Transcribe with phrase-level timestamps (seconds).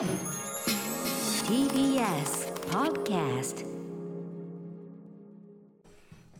[0.00, 0.08] TBS
[2.70, 3.66] Podcast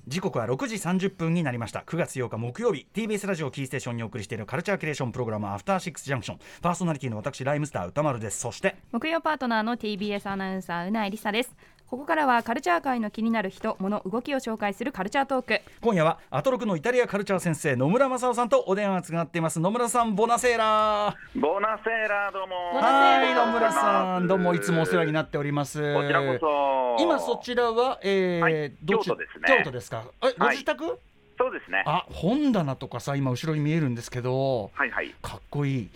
[0.06, 1.80] 時刻は6時30分になりました。
[1.80, 8.40] 9月8日木曜日 TBS ラジオキーステーションにお送りしているカルチャーキュレーションプログラムアフターシックスジャンクションパーソナリティの私ライムスター歌丸です。
[8.40, 11.54] そして木曜パートナーの TBS アナウンサーうないりさです
[11.90, 22.80] ここからはカルチャー界の気になる人物動きを紹介するカルチャートーク今夜はアトロクのイタリアカルチャー先生野村正夫さんとお電話つながっています野村さんボナセーラーボナセーラーどうも。
[22.80, 27.02] はい野村さんどうもいつもお世話になっておりますこちらこそ。
[27.02, 30.04] 今そちらは、えーはいどっち京都ですね京都ですか？
[30.22, 30.84] えご自宅、
[31.38, 31.82] そうですね。
[31.88, 35.12] あ本棚とかさ今後ろに見えるんですけどはいはい。
[35.22, 35.90] かっこいい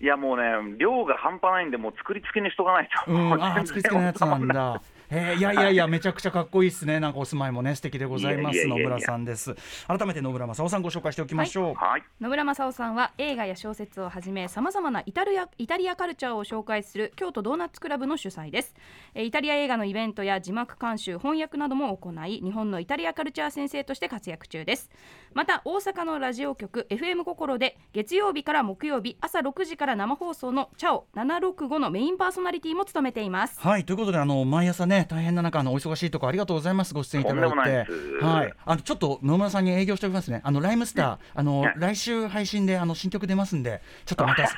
[0.00, 0.44] いやもうね、
[0.78, 3.12] 量が半端ないんで、もう作り付けにしとかないと。
[3.12, 4.80] うん、あー、作り付けのやつなんだ。
[5.10, 7.00] えー、いやいやいや、めちゃくちゃかっこいいですね。
[7.00, 8.66] なんかお住まいもね、素敵でございます。
[8.66, 9.56] 野村さんです。
[9.88, 11.74] 改めて野村正夫さん、ご紹介しておきましょう。
[11.74, 12.02] はい。
[12.20, 18.74] 野村正夫さんは映画や小説をはじめさまざまなイタリアイタリアカルチャーを紹介する京都ドーナツクラブの主催です
[19.14, 24.90] えーイタリア映画のイベントや字幕監修翻訳なども行い日本のイタリアカルチャー先生として活躍中です
[25.32, 36.94] また大阪のラジオ局 FM 心で月曜日から木曜日朝6時から生放送のチャオ765のメインパーソナリティも務めていますはい、ということで、あの毎朝ね、大変な中、あのお忙しいところありがとうございます。
[36.94, 37.56] ご出演いただいて。
[37.56, 40.40] いはい、あのちょっと野村さんに営業しておきますね。
[40.44, 44.48] あのライムスター、あのね来週配信であの新曲出ますんで、ちょっとまた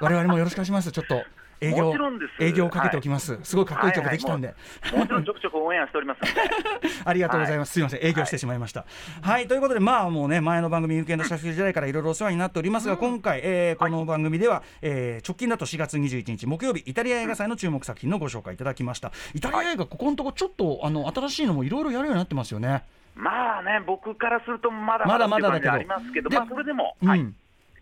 [0.00, 0.92] 我々もよろしくお願いします。
[0.92, 1.22] ちょっと
[1.60, 3.38] 営業もちろんです営業をかけておきます。
[3.42, 4.54] すごいかっこいい曲できたんで。
[4.94, 6.20] もちろんちょくちょくオンエアしております。
[7.04, 7.72] ありがとうございます。
[7.72, 8.84] すみません、営業してしまいました。
[9.22, 19.12] はい、ということで、まあ、もうね、前の番組、有権の社長時代からいろいろお世話になっておりますが、今回、えーこの番組では、えー直近だと4月21日木曜日、イタリア映画祭の注目作品のご紹介いただきました。
[19.34, 22.84] イタリア映画、ここのところ、ちょっと、あの、新しいのもいろいろやるようになってますよね。
[23.14, 26.96] まあね、僕からするとまだまだまだだけどありますけど、でまあそれでも。
[27.02, 27.08] うん。
[27.08, 27.26] はい。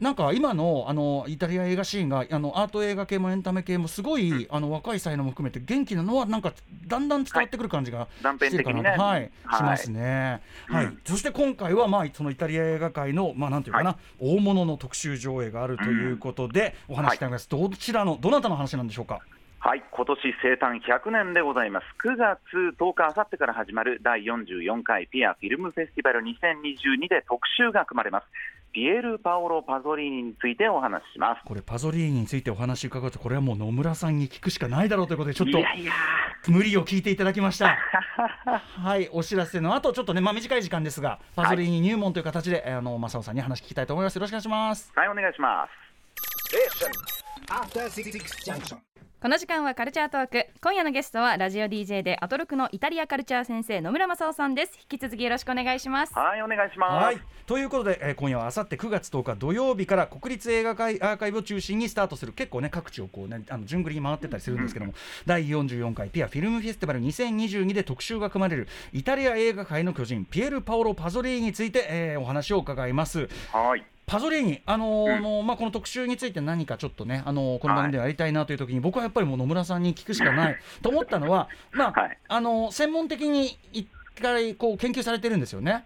[0.00, 6.52] なんか今のあのイタリア映画シーンがあのアート映画系もエンタメ系もすごい、あの若い才能も含めて元気なのはなんか
[6.86, 9.30] だんだん伝わってくる感じがしてるかなと、はい、はい。
[9.56, 10.42] しますね。
[10.66, 11.00] はい、うん。
[11.04, 17.48] そして今回はまあそのイタリア映画界のまあなんていうかな、大物の特集上映があるということで、お話ししたいます。
[17.48, 19.20] どちらのどなたの話なんでしょうか？
[19.58, 21.84] はい、今年生誕100年でございます。
[22.06, 22.38] 9月
[22.78, 28.26] 10日、あさってから始まる第44回ピアフィルムフェスティバル2022で特集が組まれます。
[28.76, 31.40] ピエール・パオロ・パゾリーニについてお話しします。
[31.46, 35.92] これパゾリーニについてお話伺うとこれはもう野村さんに聞くしかないだろうということでちょっといやいや
[36.46, 37.78] 無理を聞いていただきました。
[38.84, 44.16] はい、お知らせの後、ちょっとね、まあ、短い時間ですが、パズリーに入門という形で、えーあの、正雄さんに話聞きたいと思います。
[44.16, 44.92] よろしくお願いします。
[44.94, 45.70] はい、お願いします。
[49.18, 57.04] この時間はカルチャートーク今夜のゲストはラジオ DJ でアトロクのイタリアカルチャー先生野村正夫さんです引き続きよろしくお願いしますはい、お願いします。
[57.06, 64.92] はい、ということで、えー今夜はあさって9月10日土曜日から国立映画会アーカイブを中心にスタートする結構ね各地をこうねあの順繰りに回ってたりするんですけども、
[65.24, 73.28] 第44回ピアフィルムフェスティバル2022で特集が組まれるイタリア映画界の巨人ピエール・パオロ・パゾリーニについて、えーお話を伺います。
[73.50, 73.95] はい。
[74.06, 75.22] パゾリーニ、あのーうん。
[75.22, 80.56] のまあ、この特集について何かちょっとね、あのーこの番組でやりたいなという時に、僕はやっぱりもう野村さんに聞くしかない。
[80.80, 82.18] と思ったのは、まあはい。
[82.28, 83.88] あのー専門的に一
[84.22, 85.82] 回こう研究されてるんですよね。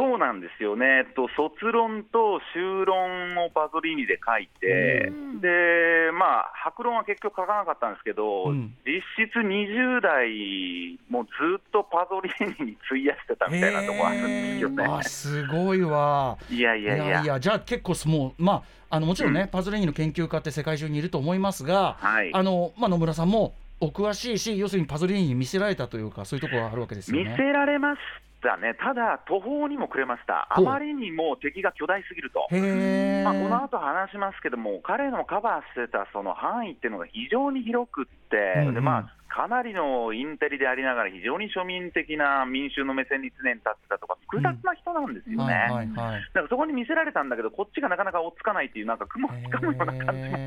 [0.00, 5.40] そうなんですよね、と、卒論と修論をパゾリーニで書いて、うん。
[5.42, 8.74] でまあ、白論は結局書かなかったんですけど、うん。
[8.86, 14.84] 実質20代、もうずっとパゾリーニに費やしてたみたいなところあるんですよね。
[14.86, 16.38] あすごいわ。
[16.48, 22.30] いやいやいや、じゃあ結構もう、まあ、あのもちろんね、パズリーニの研究家って世界中にいると思いますが、はい。
[22.32, 27.34] あのまあ、野村さんもお詳しいし、要するにパズリーニに見せられたというか、そういうところがあるわけですよ見ね。
[27.36, 28.00] せられまし
[28.40, 32.46] たね、ただ、途方にもくれました、あまりにも敵が巨大すぎると。
[32.50, 38.74] まあ、この後話しますけども、彼のカバーしてたその範囲っていうのが非常に広くって、うんうん。
[38.74, 45.54] でまあ、かなりのインテリでありながら、非常に庶民的な民衆の目線に常に立ってたとか、複雑な人なんですよね。
[45.54, 46.20] はいはいはい。
[46.34, 50.38] だからそこに見せられたんだけど、こっちがなかなか追っつかないっていう、なんか雲をつかむような感じも。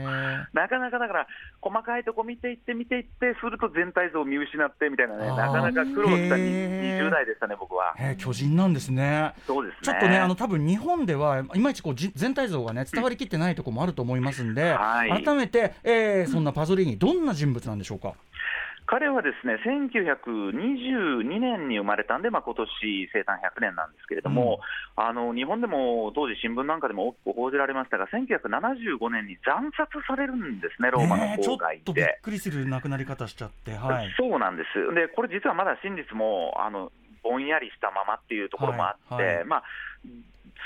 [0.54, 1.28] なかなかだから、
[1.62, 7.96] 細かいとこ見ていって、見ていって、すると全体像を見失ってみたいなね、なかなか苦労したへー20代でしたね、僕は。
[8.18, 9.34] 巨人なんですね。
[9.48, 9.80] そうですね。
[9.84, 18.14] ちょっとね、あの多分日本ではいまいちこうじ全体像がね伝わりきってないところもあると思いますんで、はい改めて、えーそんなパゾリーニどんな人物なんでしょうか？
[18.86, 22.70] 彼はですね1922年に生まれたんで、まあ今年
[23.12, 24.60] 生誕100年なんですけれども、
[24.96, 32.20] あの日本でも当時、新聞なんかでも大きく報じられましたが、1975年に惨殺されるんですね、ローマの郊外っとびっで。
[32.22, 34.14] くりする亡くなり方しちゃって、はい。
[34.18, 36.92] そうなんです、でこれ、実はまだ真実もあの
[37.24, 39.46] ぼんやりしたままっていうところもあって、はいはい。
[39.46, 39.64] まあ、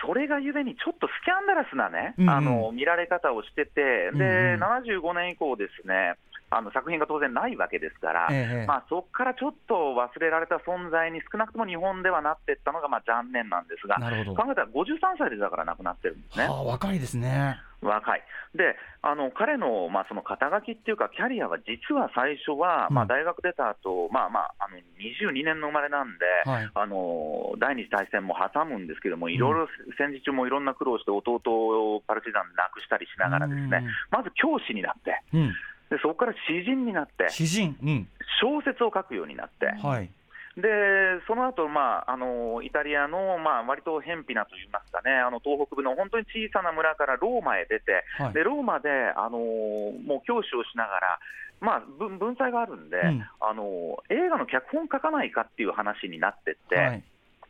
[0.06, 2.30] それがゆえに、ちょっとスキャンダラスなね、うんうん。
[2.30, 4.64] あの見られ方をしてて、で、うんうん。
[4.64, 6.16] 75年以降ですね、
[6.50, 16.48] あの作品が当然ないわけですから、ええまあ、そこからちょっと忘れられた存在に少なくとも日本ではなっていったのがまあ残念なんですが、考えたら53歳でだから亡くなってるんですね。
[16.48, 17.60] はあ若いですね。
[17.82, 18.24] 若い。
[18.56, 22.96] で、あの彼の,、まあその肩書きっていうか、キャリアは実は最初は、うん。
[22.96, 26.72] まあ、大学出た後、まあまああの22年の生まれなんで、はい。
[26.74, 29.68] あの第二次大戦も挟むんですけども、いろいろ
[29.98, 33.88] 戦時中もいろんな苦労して、弟をパルチザンで亡くしたりしながら、ですねうん。
[34.10, 35.54] まず教師になって、うん
[35.90, 37.78] でそこから詩人になって、詩人。
[37.82, 38.08] うん。
[38.42, 40.10] 小説を書くようになって、はい。
[40.58, 48.34] でその後、まああのイタリアの、まあ割と偏僻なといいますかね、あの東北部の本当に小さな村からローマへ出て、はい。
[48.34, 51.20] でローマで、あのもう教師をしながら、
[51.60, 53.26] まあ、文文才があるんで、うん。
[53.40, 57.04] あの映画の脚本書かないかっていう話になってって、はい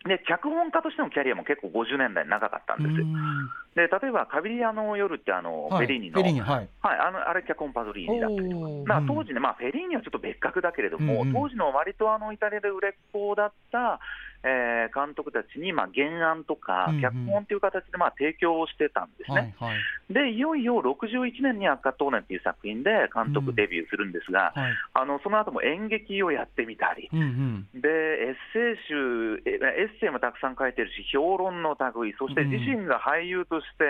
[0.08, 2.96] で脚本家としてのキャリアも結構50年代長かったんです。
[3.76, 5.86] で例えば、カビリアの夜ってあの、はい。
[5.86, 6.70] フェリーニの、ニはい。
[6.82, 8.68] はい、あのあれ、脚本パゾリーニだったりとか。
[8.86, 9.08] まあ、うん。
[9.08, 11.34] 当時ね、まあ、フェリーニはちょっと別格だけれども、うんうん。
[11.34, 14.00] 当時の割とあのイタリアで売れっ子だった、
[14.44, 17.02] えー監督たちに、まあ、原案とかうんうん。
[17.02, 19.54] 脚本という形で、まあ、提供をしてたんですね。
[19.60, 20.14] はいはい。
[20.14, 24.74] で、いよいよ61年に赤トーネっていう作品で監督デビューするんですが、はい。
[24.94, 27.82] あのその後も演劇をやってみたり、うんうん。
[27.82, 33.84] でエッセイ集、えエッセイもたくさん書いてるし、評論の類、そして自身が俳優として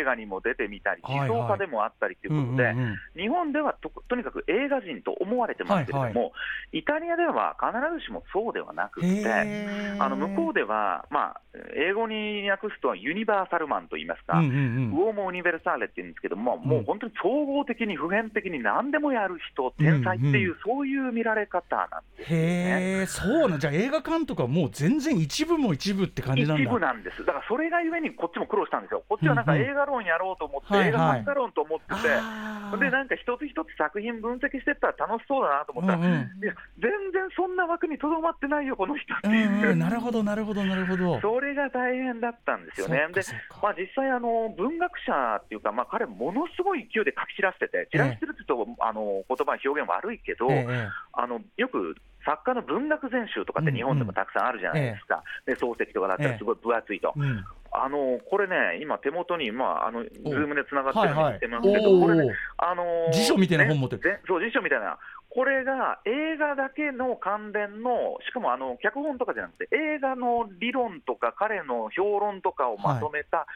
[0.00, 2.84] 映画にも出てみたり、思想家でもあったりということで、うんうん
[3.16, 3.22] うん。
[3.22, 6.30] 日本ではととにかく映画人と思われてますけれども、はいは
[6.72, 9.06] イタリアでは必ずしもそうではなくて、
[9.98, 11.40] あの向こうでは、まあ、
[11.76, 14.92] 英語に訳すとユニバーサルマンと言いますか、うんうんうん。
[14.92, 22.44] ウオーモ・ユニベルサーレって言うんですけども、もう本当に総合的に普遍的に何でもやる人、天才っていう、うんそういう見られ方なんですよね。
[22.44, 26.62] へえそうなんじゃあ映画監督はもう全然一部も一部って感じなんだ。
[26.62, 30.88] 一部なんです、だからそれがゆえにこっちも苦労したんですよ、こっちはなんかうんうん映画論やろうと思って、はいはい。
[30.88, 36.10] 映画作家論と思ってて、あーでなんか一つ一つ作品分析してったら楽しそうだなと思ったら、うんうん
[36.44, 39.50] いや全然そんな枠にとどまってないよ、この人ってういう。
[39.50, 41.20] んうんなるほどなるほどなるほど。
[41.20, 43.08] それが大変だったんですよね。
[43.14, 43.22] で
[43.62, 57.12] まあ、実際あの、文学者っていうか、まあ、彼、ものすごい勢いで書き散らしてて、散らしてるって言うと、あの言葉表現悪いけど、ええあのよく作家の文学全集とかって日本でもたくさんあるじゃないですか、で漱石とかだったらすごい分厚いと。
[57.16, 57.44] うん。
[57.72, 64.20] あのこれね、今、手元に、まあ、あのズームでつながってるのに見てますけど、これね、あのー辞書みたいな本持ってる。
[64.26, 64.98] そう、辞書みたいな、
[65.30, 73.46] これが映画だけの関連の、しかもあの脚本とかじゃなくて、映画の理論とか、彼の評論とかをまとめた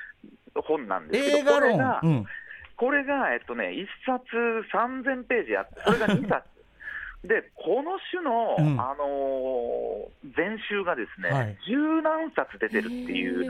[0.55, 2.27] 本なんですけど、映画論これが、うん
[2.77, 4.27] これが、えっとね、1冊
[4.75, 6.54] 3000ページあって、それが2冊。
[7.25, 8.81] でこの種の、うん。
[8.81, 9.85] あのー
[10.37, 11.57] 全集がですね、はい。
[11.69, 13.45] 十何冊出てるっていう、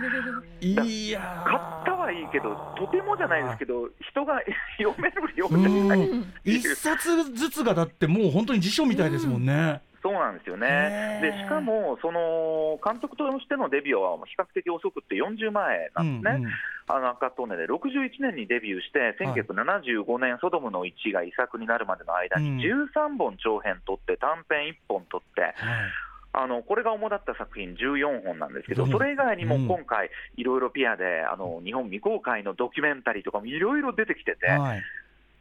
[0.60, 1.44] いやー。
[1.44, 4.42] 買ったはいいけど、とてもじゃないですけど、人が
[4.78, 9.80] 読める量じゃない一冊ずつがだってもう本当に辞書みたいですもんね。
[10.04, 11.18] そうなんですよへね。
[11.24, 11.32] ー。
[11.32, 16.36] でしかも、その監督としてのデビューは比較的遅くって40前なんですね。
[16.36, 16.52] うんうん。
[16.86, 22.58] あの赤トーネで61年にデビューして、1975年、ソドムの1が遺作になるまでの間うん。
[22.58, 25.54] に13本長編撮って、短編1本撮って、はい。
[26.36, 29.68] あのこれが主だった作品14本なんですけど、うんそれ以外にもうん。
[29.68, 34.82] 今回、いろいろピアであの日本未公開のドキュメンタリーとかもいろいろ出てきてて、はい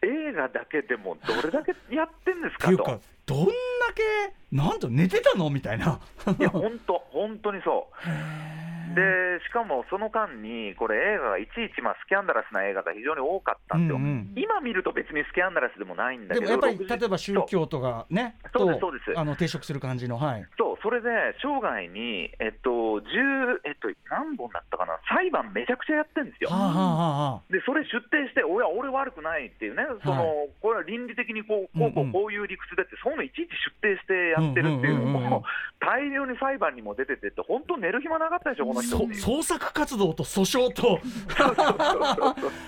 [0.04, 3.02] 映画だけでもどれだけやってんですかと。
[3.26, 3.52] どんだ
[3.96, 6.00] けなんと寝てたのみたいな。
[6.40, 8.83] いや、本当、本当にそう。
[8.94, 13.98] で、しかもその間に、これ、映画がいちいち、まあ、スキャンダラスな映画が非常に多かったんですよ。
[13.98, 14.34] うんうん。
[14.36, 18.68] 今見ると別にスキャンダラスでもないんだけど、でもやっぱり60例えば宗教とかねそう。
[18.68, 19.20] ですとそうです。
[19.20, 20.46] あの抵触する感じのはい。
[20.58, 21.10] そう、それで
[21.42, 26.50] 生涯に、えっと、10、えっと、何本だったかな、裁判めちゃくちゃやってるんですよ。
[26.50, 32.08] はあはあで、それ出廷して、おや、俺悪くないっていうね、その、これは倫理的にこう、こうこうん。
[32.08, 35.44] うんうこういう理屈でって、そういうのいちいち出廷してやってるっていうのうんうんうんうんも、
[35.82, 38.83] 大量に裁判にも出ててって、本当寝る暇なかったでしょ、この。
[38.84, 41.00] 創作活動と訴訟と。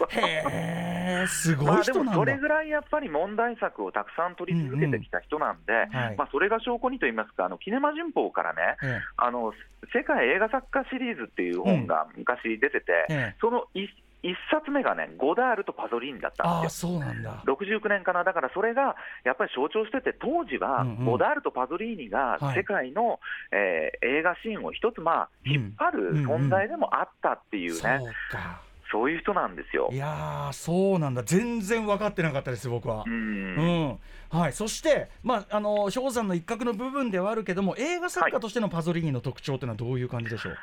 [0.09, 0.43] へ
[1.23, 6.15] えすごまあでい人なんだ、もそれぐらいやっぱり問題作をたくさん取り続けてきた人なんで、はい。
[6.17, 8.99] まあ、それが証拠にといいますか、あのキネマ旬報からね、え。
[9.17, 9.53] あの
[9.93, 13.35] 世界映画作家シリーズっていう本が昔出てて、ええ。
[13.39, 13.89] その一
[14.25, 16.93] 一冊目がね、ゴダールとパゾリーニだったんああですよ。
[16.93, 17.43] そうなんだ。
[17.45, 21.05] 69年かな、だからそれがやっぱり象徴してて、当時はうんうん。
[21.05, 22.57] ゴダールとパゾリーニがはい。
[22.57, 23.19] 世界の、
[23.51, 25.51] えー映画シーンを一つ、まあ、うん。
[25.51, 28.61] 引っ張る存在でもあったっていうね、そうか。
[28.91, 29.89] そういう人なんですよ。
[29.91, 29.97] い。
[29.97, 31.23] やーそうなんだ。
[31.23, 33.03] 全然分かってなかったです僕は。
[33.05, 33.09] う。
[33.09, 33.13] ん。
[33.13, 33.63] う
[33.93, 33.99] ん。
[34.29, 40.57] はい、そして、まあ、あの氷山の一角の部分ではあるけども映画作家としてのパゾリーニの特徴というのはどういう感じでしょう、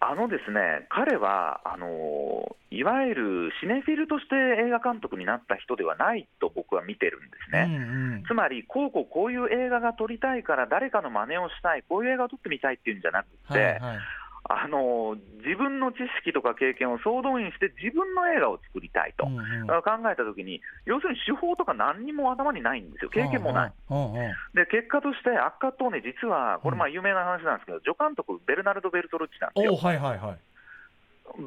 [0.00, 4.34] あのですね、彼はあのいわゆるシネフィルとして
[4.66, 7.66] 映画監督になった人ではないと僕は見てるんですね。
[7.68, 13.98] うんうんつまり、こうこうこういう映画が撮りたいから、誰かの真似をしたい、こういう映画を撮ってみたいっていうんじゃなくて、はいはい
[14.44, 19.66] あの自分の知識とか経験を総動員して、自分の映画を作りたいと、うんうん。
[19.66, 23.72] 考えたときに、要するに手法とか何にも頭にないんですよ、経験もない。
[23.88, 24.34] うんうん。
[24.52, 29.72] で結果として、悪化とね、実は、これ、まあ有名な話なんですけど、助監督、ベルナルド・ベルトルッチなんですよ。
[29.72, 30.38] おはいはいはい。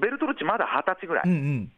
[0.02, 1.24] ベルトルッチ、まだ二十歳ぐらい。
[1.26, 1.72] うんうん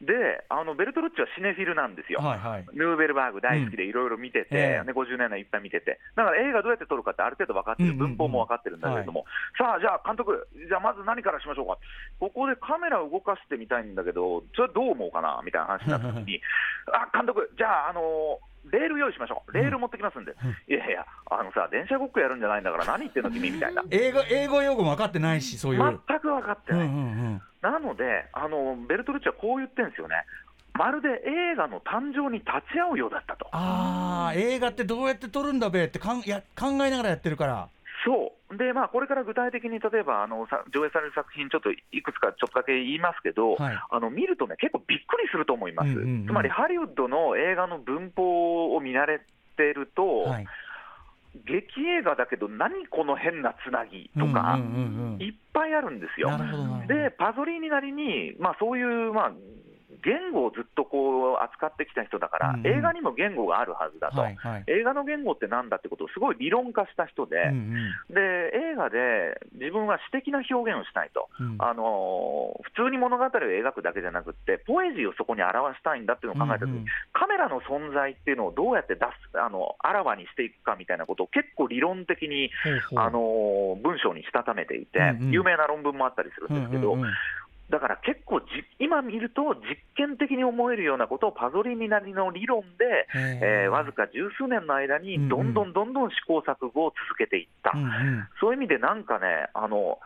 [0.00, 2.20] であのベルトルッチはシネフィルなんですよ。
[2.20, 2.64] はいはい。
[2.72, 4.56] ヌーベルバーグ大好きでいろいろ見てて、うん。
[4.56, 9.26] ええね、50年代いっぱい見てて、だから映画どうやって撮るかってある程度分かってる、文法も分かってるんだけれども、
[9.58, 11.78] さあ、じゃあ監督、じゃあまず何からしましょうか、
[12.18, 15.42] ここでカメラを動かしてみたいんだけど、それはどう思うかな？
[15.44, 16.40] みたいな話になった時に、
[16.92, 18.40] あ監督、じゃあ、あの
[18.70, 20.32] レール用意しましょう、レール持ってきますんで、
[20.68, 26.88] いやいや、あのさ、電車ごっこやるんじゃないんだから、何言ってんの、君みたいな、英語英語用語も分かってないしそういう、全く分かってうんうない。
[26.88, 27.42] んうん。
[27.62, 30.14] なので、あのベルトルッチはこう言ってるんですよね、
[30.74, 31.08] まるで
[31.52, 33.48] 映画の誕生に立ち会うようだったと。
[33.52, 37.68] ああ映画ってどうやって撮るんだべってかんや考えながらやってるから。
[38.04, 43.78] そうで、まあ、これから具体的に例えばあのさ上映される作品、ちょっといくつかちょっとだけ言いますけど、はい。
[43.90, 46.26] あの見るとね、結構びっくりすると思います、うんうんうん。
[46.26, 49.20] つまりハリウッドの映画の文法を見慣れ
[49.56, 50.46] てると、はい。
[51.46, 55.22] 劇映画だけど、何この変なつなぎとか、うんうんうんうん。
[55.22, 56.30] いっぱいあるんですよ。
[56.88, 59.32] で、パゾリーニなりに、まあ、そういう、まあ、
[60.02, 62.66] 言語をずっとこう扱ってきた人だから、うんうん。
[62.66, 64.64] 映画にも言語があるはずだと、はいはい。
[64.66, 68.14] 映画の言語ってなんだってことをすごい理論化した人で、うんうん。
[68.14, 68.20] で
[68.72, 71.56] 映画で自分は詩的な表現をしたいと、うん。
[71.58, 76.86] あのー普通に物語を描くだけじゃなくって、ポエジーをそこに表したいんだっていうのを考えたときに、うんうん。
[77.12, 79.00] カメラの存在っていうのをどうやって出
[79.32, 82.50] すあのあらわにしていくかみたいなことを結構理論的に、
[82.96, 85.30] あのー文章にしたためていて、うんうん。
[85.30, 87.14] 有名な論文もあったりするんですけど、うんうんうん
[87.70, 88.46] だから結構じ、
[88.78, 97.72] 今見ると実験的に思えるようなことをパゾリーニなりの理論で、えーわずか十数年の間に、どんどんどんどん試行錯誤を続けていった。
[97.74, 98.28] うんうん。
[98.40, 99.98] そういう意味でなんかね、あの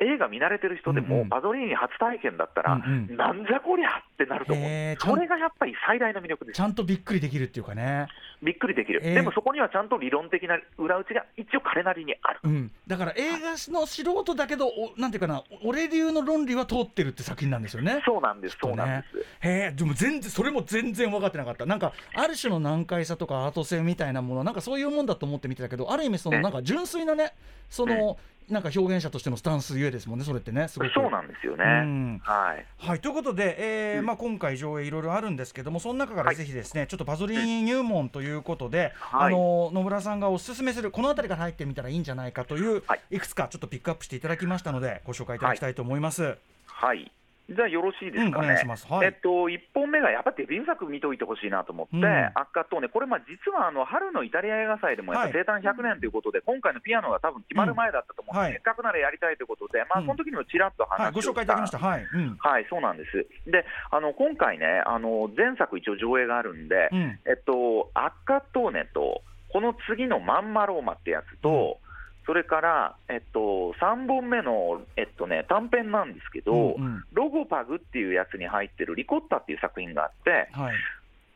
[0.00, 3.16] 映画見慣れてる人でも、パゾリーニ初体験だったら、うんうん。
[3.16, 4.96] なんじゃこりゃってなると思う。
[4.98, 6.56] それがやっぱり最大の魅力です。
[6.56, 6.60] ち。
[6.60, 8.08] ゃんとびっくりできるっていうかね、
[8.42, 9.14] びっくりできる、えー。
[9.14, 12.40] でもそこにはちゃんと理論的な裏打ちが一応彼なりにある。
[12.42, 18.02] うん、だから映画の素人だけど、おなんていうかな俺流の論理は通ってるって作品なんですよね。
[18.04, 18.58] そうなんです、ね。
[18.62, 19.18] そうなんです。
[19.46, 21.66] へえでも全然それも全然分かってなかった。
[21.66, 27.32] なんかある種の難解さとかアート性みたいなものなんかそういうもんだと思って見てたけどある意味そのえなんか純粋なね
[27.70, 31.64] そのなんか表現者としてのスタンスゆえですもんねそれってねすごくそうなんですよね。
[31.64, 32.66] うんはい。
[32.78, 46.36] はいということで、えーうんまあ、今回上映いろいろあるんですけどもその中からはいぜひですね、ちょっとパゾリーニ入門ということで、はいあの野村さんがおすすめするこの辺りから入ってみたらいいんじゃないかという、はいい、くつかちょっとピックアップしていただきましたのでご紹介いただきたいと思います。
[46.66, 47.10] はい。
[47.50, 48.56] じゃあよろしいですかね。
[49.04, 52.26] えっと、1本目がやっぱデビュー作見といてほしいなと思って、うん。
[52.34, 55.44] 悪化とね、これ、まあ実はあの春のイタリア映画祭でもやっぱはい。
[55.44, 58.44] 生誕100年ということで、今回のピアノが多分決まる前だったと思うんで、うん。
[58.44, 60.06] はいせっかくならやりたいということで、まあうん。
[60.06, 61.78] その時にもちらっと話をはい、ご紹介いただきました。
[61.78, 62.36] はい、うん。
[62.40, 63.28] はい、そうなんです。
[63.44, 67.20] で、あの今回ね、あの前作一応上映があるんで、うん。
[67.28, 69.20] えっと、アッカトーネと、
[69.52, 71.78] この次のまんまローマってやつと、
[72.26, 77.04] それから、えっと、3本目の、えっとね、短編なんですけど、うんうん。
[77.12, 80.74] ロゴパグっていうやつに入ってるリコッタっていう作品があって、はい。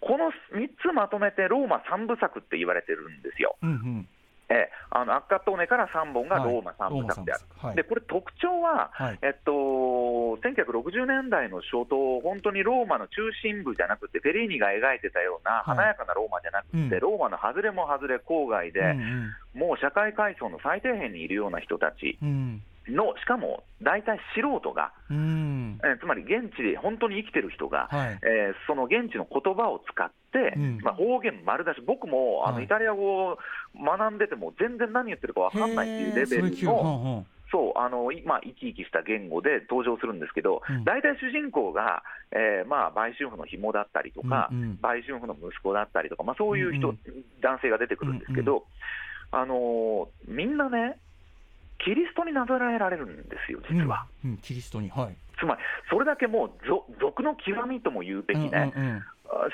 [0.00, 3.56] この3つまとめてローマ3部作って言われてるんですよ。
[3.62, 4.08] うんうん
[4.50, 6.52] ええあのアッカトーネから3本がはい。
[6.52, 7.44] ローマ3部作である。
[7.44, 7.66] ローマ三部作。
[7.66, 7.76] はい。
[7.76, 9.18] で、これ特徴は、はい。
[9.20, 15.76] えっと、1960年代の初頭、本当にローマの中心部じゃなくて、フェリーニが描いてたようなはい。
[15.76, 16.88] 華やかなローマじゃなくて、うん。
[16.88, 19.34] ローマの外れも外れ郊外で、うん。
[19.54, 22.18] もう社会階層の最底辺にいるような人たち。
[22.22, 25.80] うんの、しかも大体素人が、うん。
[25.84, 28.18] えーつまり現地で本当に生きてる人が、はい。
[28.22, 30.78] えーその現地の言葉を使って、うん。
[30.82, 32.64] まあ、方言丸出し、僕もあの、はい。
[32.64, 33.38] イタリア語を
[33.78, 40.84] 学んでても、全然何言ってるか分かんないっていうレベルの、そうあのいまあ、生き生きした言語で登場するんですけど、うん。
[40.84, 42.02] 大体主人公が、
[42.32, 44.78] えーまあ、売春婦の紐だったりとか、うんうん。
[44.82, 46.98] 売春婦の息子だったりとか、まあ、そういう人、うん
[47.40, 48.64] 男性が出てくるんですけど、
[49.30, 50.98] あのーみんなね、
[51.78, 54.06] キリストになぞらえられるんですよ、実は。
[54.24, 55.16] うんうんキリストにはい。
[55.38, 58.96] つまり、それだけもうぞ俗の極みとも言うべきね、うんうんうん。
[58.96, 59.02] あ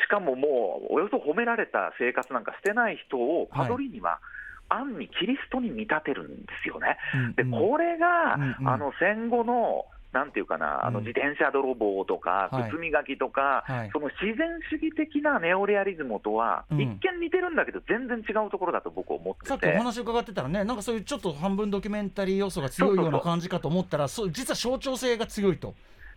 [0.02, 4.20] しかももう、およそ褒められた生活なんかしてない人を、パドリーニは、
[4.68, 6.96] 暗にキリストに見立てるんですよね。
[7.36, 8.68] で、これが、うんうん。
[8.68, 12.70] あの戦後のなんていうかな、あのうん自転車泥棒とか、はい。
[12.70, 13.90] 靴磨きとか、はい。
[13.92, 16.80] その自然主義的なネオレアリズムとは、うん。
[16.80, 19.48] 一見似てるんだけど、全然違うところだと僕は思ってて。
[19.48, 24.30] さっきお話伺ってたらね、なんかそういうちょっと半分ドキュメンタリー要素が強いような感じかと思ったら、そう。
[24.30, 25.74] 実は象徴性が強いと。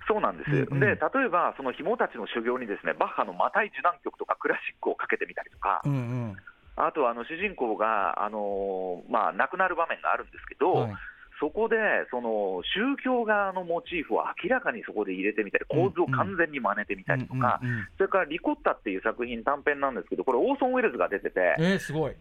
[0.08, 0.80] そうなんです、うんうん。
[0.80, 6.38] で例えば、その紐たちの修行にですねバッハのマタイ受難曲とかクラシックをかけてみたりとか、うんうん。
[6.78, 10.94] あとはあの主人公が、あのーまあ、亡くなる場面があるんですけど、はい
[11.40, 11.78] そこで
[12.10, 17.62] その宗教側のモチーフを明らかにそこで入れてみたり、構図を完全に真似てみたりとか、
[17.98, 22.14] それからリコッタっていう作品、短編なんですけど、これ、オーソン・ウェルズが出てて、えー、すごい。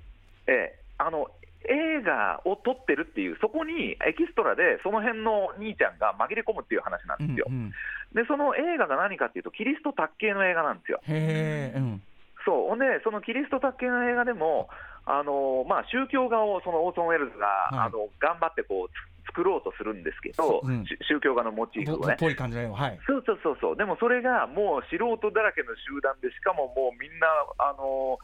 [0.47, 1.29] ええあの
[1.69, 7.47] 映画を撮ってるっていう、そこにエキストラでその辺の兄ちゃんが紛れ込むっていう話なんですよ。
[7.49, 7.73] うんうん
[8.15, 11.01] で、その映画が何かっていうと、キリスト卓系の映画なんですよ。
[11.05, 12.03] へえ、うん。
[12.47, 14.71] そう、ほんで、そのキリスト卓系の映画でも、
[15.07, 22.17] あのまあ、宗教画をそのオーソン・ウェルズが、はいあの頑張ってこうつ作ろうとするんですけど、そううんし宗教画のモチーフをね。
[22.19, 22.99] ぽい感じの絵をはい。
[23.07, 27.27] そうそうそうそう、でもそれがもう素人だらけの集団で、しかももうみんな、
[27.59, 28.19] あの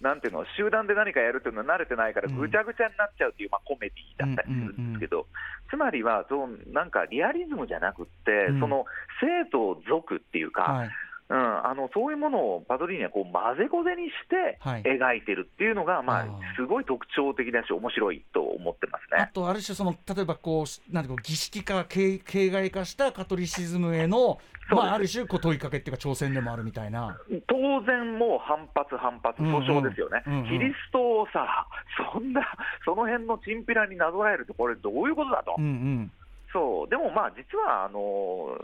[0.00, 5.26] なんていうの、集団で何かやるっていうのは慣れてないから、うんぐちゃぐちゃになっちゃうっていう、まあ、コメディだったりするんですけど、
[5.68, 8.84] つまりはそう、なんかリアリズムじゃなくって、うんその
[9.20, 10.90] 生と俗っていうか、はい。
[11.30, 14.82] うん、あのそういうものをパドリーニはこう混ぜこぜにしてはい。
[14.82, 19.22] 描いてるっていうのが、まああー、すごい特徴的だし、面白いと思ってますね。
[19.22, 24.38] あとある種その例えばこうなんていうか儀式化形形骸化したカトリシズムへの
[24.70, 24.74] す。
[24.74, 27.18] まあある種こう問いかけっていうか挑戦でもあるみたいな。
[27.48, 29.66] 当然、もう反発、反発、うんうん。
[29.66, 30.44] 訴訟ですよね、うんうん。
[30.46, 31.66] キリストをさ、
[32.12, 32.40] そんな、
[32.84, 36.12] その辺のチンピラになぞらえると、これ、どういうことだと、うんうん。
[36.52, 36.88] そう。
[36.88, 38.56] でもまあ、実はあの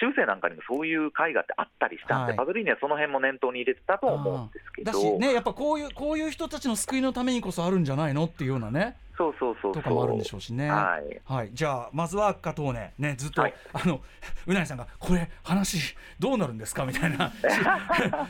[0.00, 2.36] 中世なんかにもそういう絵画ってあったりしたんで、はい。
[2.36, 9.74] パドリーニはその辺も念頭に入れてたと思うんですけど、だしねやっぱこういうこういう人たちの救いのためにこそあるんじゃないのっていうようなねそうそうそう。
[9.74, 10.70] とかもあるんでしょうしね。
[10.70, 11.20] はい。
[11.24, 13.54] はい、じゃあまずは赤トーネねずっと、はい。
[13.72, 14.00] あの
[14.46, 16.86] うなぎさんがこれ話どうなるんですか？
[16.86, 17.30] みたいな。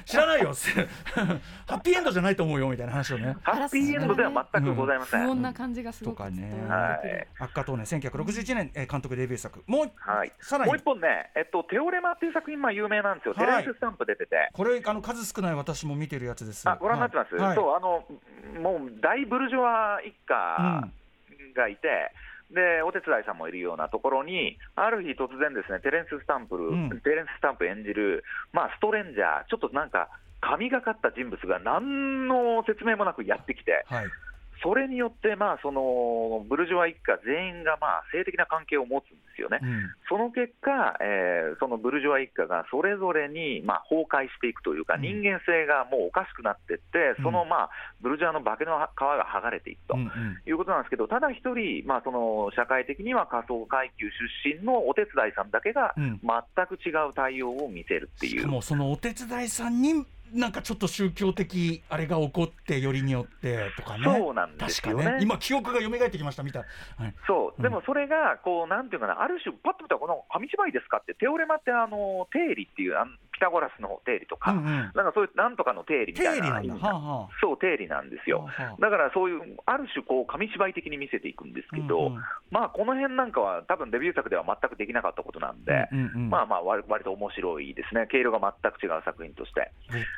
[0.04, 0.48] 知 知らないよ。
[1.66, 3.36] ハッピーエンドじゃないと思うよみたいな話をね。
[3.42, 5.26] ハッピーエンドでは全くございません。
[5.26, 7.20] 不穏な感じがすごくとかね伝はわってくる。
[7.20, 7.26] い。
[7.44, 9.62] 赤トーネ1961年、えー監督デビュー作。
[9.66, 10.70] もうはい、さらに。
[10.70, 13.46] もう一本ね、えっと、テオレマっていう作品、まあ、有名なんですよ、はい。
[13.46, 16.68] テレンス・スタンプ出てて、これあの数少ない私も見てるやつです。
[16.68, 17.46] あご覧になってます、はい。
[17.48, 17.54] はい。
[17.56, 18.04] そうあの
[18.62, 20.77] もう大ブルジョワ一家
[21.58, 22.14] がいて、
[22.54, 27.00] でお手伝いさんもいるようなところに、ある日突然、ですねテレンス・スタンプル、うん。
[27.02, 30.08] テレンス・スタンプ演じる、まあ、ストレンジャー、ちょっとなんか、
[30.40, 34.06] 神がかった人物が何の説明もなくやってきて、はい
[34.62, 39.60] それによって、まあ、そのブルジョワ一家全員が、まあ、性的な関係を持つんですよね。
[39.62, 39.90] うん。
[40.08, 45.02] その結果、えーそのブルジョワ一家がそれぞれに、まあ、崩壊していくというか、うん。
[45.02, 49.94] 人間性がもうおかしくなっていって、その、うんまあ、ブルジョワの化けの皮が剥がれていくと。
[49.94, 50.38] うんうん。
[50.46, 54.06] いうことなんですけど、ただ一人、まあ、その社会的には仮想階級
[54.44, 56.20] 出身のお手伝いさんだけが、うん。
[56.20, 64.04] 全く違う対応を見せるっていしかう、もそのお手伝いさんになんかちょっと宗教的あれが起こってよりによってとかね。
[64.04, 65.04] そうなんですよね。
[65.04, 65.22] 確かね。
[65.22, 66.64] 今記憶が蘇ってきましたみたい、
[66.98, 67.54] はい、そう。
[67.56, 67.62] うん。
[67.62, 72.96] でもそれがこう、なんていうかな、ある種、パッと見たら、この紙芝居ですかって、テオレマってあの定理っていう、
[73.38, 74.64] ピタゴラスの定理とか、うんうん。
[74.66, 78.48] なんかそういうなんとかの定理み定たいな理なはあはそう、定理なんですよ。
[78.48, 78.82] あはあはあ。
[78.82, 82.22] だからそういう、ある種こう、紙芝居的に見せていくんですけど、うんうん。
[82.50, 86.12] まあ、この辺なんかは、多分デビュー作では全くできなかったことなんで、うんうん。
[86.14, 89.70] うんまあまあ、割割と面白いですね、毛色が全く違う作品として。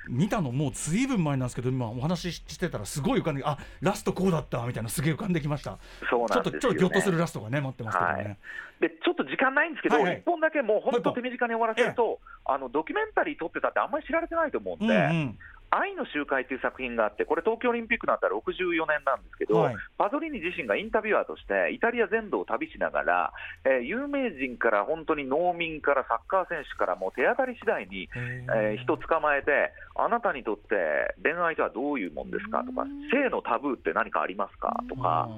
[0.09, 5.79] 僕見たのもうずいぶん前なんですけど今お話ししてたらすごい浮かんであラストこうだったみたいなすげえ浮かんできました。
[6.11, 6.79] そうちょっとなんですよ、ね。
[6.81, 8.39] ちょっとギョッとするラストがね待ってますけどね、はい
[8.81, 10.23] でちょっと時間ないんですけど、一、はいはい。
[10.25, 15.39] 本だけもう本当手短に終わらせると、あのドキュメンタリー撮ってたってあんまり知られてないと思うんで、うんうん。
[15.71, 19.77] 愛の集会という作品があって、これ、東京オリンピックになったら64年なんですけど、はい。
[19.99, 23.33] パゾリーニ自身がインタビュアーとして、イタリア全土を旅しながら、
[23.65, 35.29] えー有名人から本当に農民からサッカー選手から、もう手当たり次第に、へえー人捕まえて、あなたにとって恋愛とはどういうもんですかとか、性のタブーって何かありますかとか。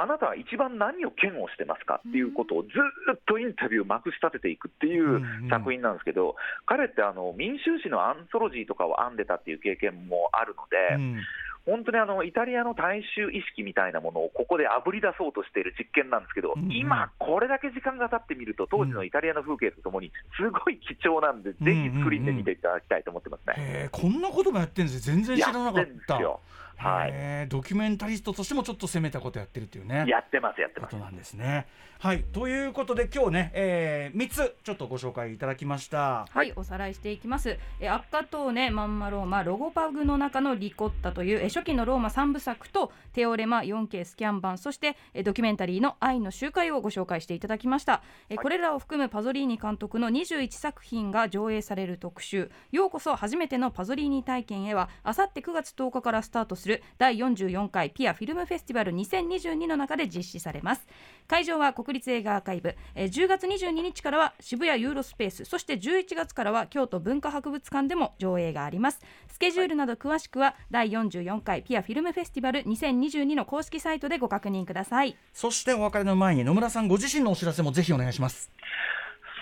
[0.00, 2.68] あなたは一番何を嫌悪してますかっていうことをず
[3.12, 11.20] っとインタビューをまくし立てていくっていう作品なんですけど、彼ってあの民衆史のアンソロジーとかを編んでたっていう経験もあるので、うん。
[11.68, 23.90] 本当にあのイタリアの大衆意識みたいなものをここであぶり出そうとしている実験なんですけど、今、これだけ時間が経ってみると、当時のイタリアの風景とともに、すごい貴重なんで、ぜひスクリーンで見ていただきたいと思ってますね。
[23.92, 26.40] こんなこともやってるんですよ全然知らなかっやってんですたよ
[26.78, 31.04] はいドキュメンタリストとしてもちょっと攻めたことやってるっていうねやってます、やってますこと。
[31.04, 31.66] なんですね。
[32.00, 36.28] はいということで今日ね、えー、3つちょっとご紹介いただきました。
[36.30, 37.58] はい、おさらいしていきます。
[37.80, 48.04] え赤トーネ、マンマローマ、ロゴパグの中のリコッタというえ初期のローマ三部作とテオレマ 4K スキャン版、そしてえドキュメンタリーの愛の集会をご紹介していただきました。
[48.30, 52.52] えこれらを含むパゾリーニ監督の21作品が上映される特集。
[52.70, 60.86] ようこそ初めてのパゾリーニ体験へは、あさって9月10日からスタートする第44回ピアフィルムフェスティバル2022の中で実施されます。
[61.26, 78.50] 会場は国立映画アーカイブ、えー10月22日からは渋谷ユーロスペースそして11月からは京都文化博物館でも上映がありますスケジュールなど詳しくは第44回ピアフィルムフェスティバル2022の公式サイトでご確認くださいそしてお別れの前に野村さんご自身のお知らせもぜひお願いします。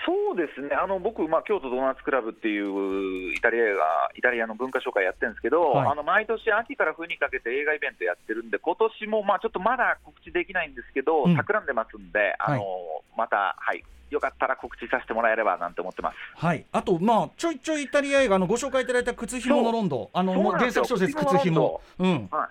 [0.07, 5.89] そうですね、あの僕、まあ、京都ドーナツクラブっていうイタリア映画、イタリアの文化紹介やってるんですけど、はい。
[5.89, 11.37] あの毎年秋から冬にかけて映画イベントやってるんで、今年もまあちょっとまだ告知できないんですけど、うん。
[11.37, 12.63] 企んでますんで、あの
[13.17, 16.17] また、はい、よかったら告知させてもらえればなんて思ってます。
[16.37, 22.29] はい、あとまあちょいちょいイタリア映画のご紹介いただいた靴ひものロンドあの原作小説靴ひもうん。
[22.31, 22.49] は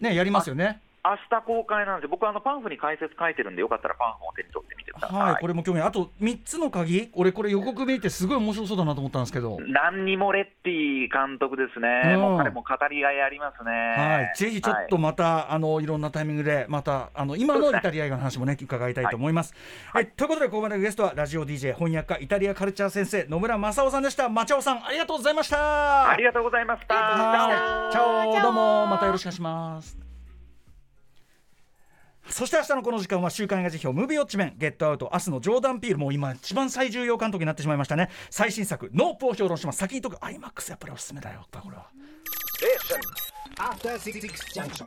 [0.00, 0.04] い。
[0.04, 0.82] ねやりますよね。
[1.04, 5.18] 明日公開なんで、僕はあのパンフに解説書いてるんで、よかったらパンフを手に取ってみてください。
[5.18, 9.58] はい、これも興味あと三つの鍵俺これ予告見てすごい面白そうだなと思ったんですけど。
[9.60, 13.70] 何にもレッティ監督ですね、うんもう彼も語りがいありますね。
[13.70, 19.54] はい、ぜひちょっとまた、あのいろんなタイミングでまたあの今のイタリア映画の話もね 伺いたいと思います。
[19.92, 24.30] はい、ということでここまでのゲストはラジオ DJ 翻訳家イタリアカルチャー先生野村正夫さんでした。
[24.30, 26.10] マチャオさんありがとうございました。
[26.10, 26.94] ありがとうございました。
[26.94, 30.03] はいチャオどうもまたよろしくお願いします。
[32.28, 38.10] そして明日のこの時間は週刊映画辞表ムービーウォッチメンゲットアウト明日のジョーダン・ピールもう今一番最重要監督になってしまいましたね。
[38.30, 39.78] 最新作ノープを評論します。
[39.78, 41.86] 先に解くアイマックスやっぱりおすすめだよこれは。
[43.58, 44.20] After Six
[44.54, 44.86] Junction.